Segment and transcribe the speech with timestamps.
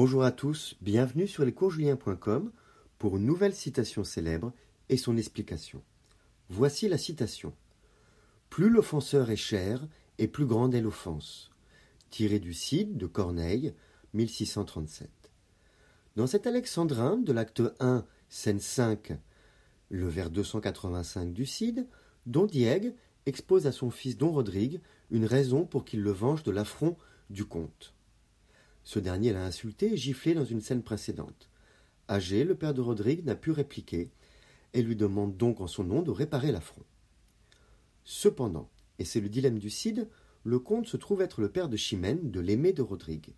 [0.00, 2.52] Bonjour à tous, bienvenue sur lescoursjulien.com
[3.00, 4.52] pour une nouvelle citation célèbre
[4.88, 5.82] et son explication.
[6.50, 7.52] Voici la citation.
[8.48, 9.88] Plus l'offenseur est cher,
[10.18, 11.50] et plus grande est l'offense.
[12.10, 13.74] Tiré du Cid de Corneille,
[14.14, 15.10] 1637.
[16.14, 19.18] Dans cet alexandrin de l'acte 1, scène 5,
[19.88, 21.88] le vers 285 du Cid,
[22.24, 22.94] Don Diègue
[23.26, 24.80] expose à son fils Don Rodrigue
[25.10, 26.96] une raison pour qu'il le venge de l'affront
[27.30, 27.97] du comte.
[28.88, 31.50] Ce dernier l'a insulté et giflé dans une scène précédente.
[32.08, 34.10] Âgé, le père de Rodrigue n'a pu répliquer
[34.72, 36.86] et lui demande donc en son nom de réparer l'affront.
[38.04, 40.08] Cependant, et c'est le dilemme du Cid,
[40.42, 43.34] le comte se trouve être le père de Chimène, de l'aimé de Rodrigue.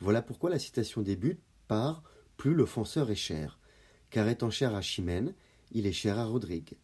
[0.00, 2.02] Voilà pourquoi la citation débute par
[2.38, 3.58] Plus l'offenseur est cher,
[4.08, 5.34] car étant cher à Chimène,
[5.72, 6.78] il est cher à Rodrigue.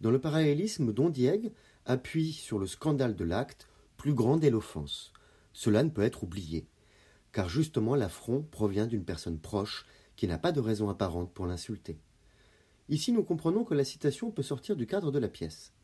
[0.00, 1.50] Dans le parallélisme, Don Diègue
[1.84, 5.12] appuie sur le scandale de l'acte, plus grande est l'offense.
[5.52, 6.68] Cela ne peut être oublié,
[7.36, 9.84] car justement l'affront provient d'une personne proche
[10.16, 11.98] qui n'a pas de raison apparente pour l'insulter.
[12.88, 15.74] Ici, nous comprenons que la citation peut sortir du cadre de la pièce.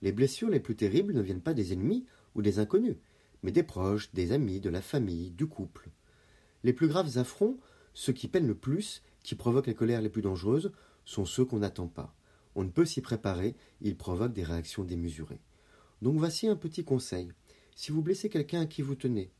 [0.00, 2.96] Les blessures les plus terribles ne viennent pas des ennemis ou des inconnus,
[3.42, 5.90] mais des proches, des amis, de la famille, du couple.
[6.64, 7.58] Les plus graves affronts,
[7.92, 10.72] ceux qui peinent le plus, qui provoquent les colères les plus dangereuses,
[11.04, 12.16] sont ceux qu'on n'attend pas.
[12.54, 15.42] On ne peut s'y préparer, ils provoquent des réactions démesurées.
[16.00, 17.32] Donc voici un petit conseil.
[17.74, 19.30] Si vous blessez quelqu'un à qui vous tenez,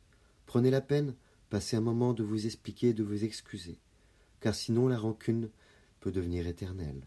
[0.44, 1.14] prenez la peine,
[1.50, 3.78] passez un moment de vous expliquer, de vous excuser,
[4.40, 5.50] car sinon la rancune
[6.00, 7.06] peut devenir éternelle.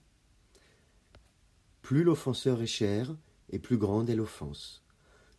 [1.81, 3.15] Plus l'offenseur est cher,
[3.51, 4.83] et plus grande est l'offense.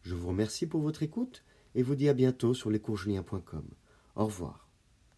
[0.03, 3.69] Je vous remercie pour votre écoute et vous dis à bientôt sur lescoursjulien.com.
[4.17, 4.70] Au revoir.